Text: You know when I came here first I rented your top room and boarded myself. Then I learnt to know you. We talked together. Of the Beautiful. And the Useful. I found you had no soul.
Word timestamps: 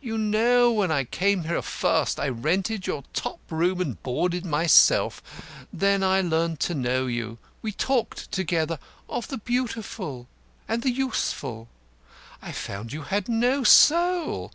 You 0.00 0.16
know 0.16 0.70
when 0.70 0.92
I 0.92 1.02
came 1.02 1.42
here 1.42 1.60
first 1.60 2.20
I 2.20 2.28
rented 2.28 2.86
your 2.86 3.02
top 3.12 3.40
room 3.50 3.80
and 3.80 4.00
boarded 4.00 4.44
myself. 4.46 5.20
Then 5.72 6.04
I 6.04 6.20
learnt 6.20 6.60
to 6.60 6.74
know 6.76 7.08
you. 7.08 7.38
We 7.62 7.72
talked 7.72 8.30
together. 8.30 8.78
Of 9.08 9.26
the 9.26 9.38
Beautiful. 9.38 10.28
And 10.68 10.82
the 10.84 10.92
Useful. 10.92 11.66
I 12.40 12.52
found 12.52 12.92
you 12.92 13.02
had 13.02 13.28
no 13.28 13.64
soul. 13.64 14.52